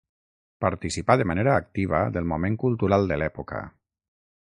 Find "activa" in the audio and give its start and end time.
1.65-2.01